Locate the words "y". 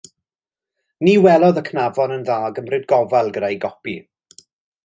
1.61-1.63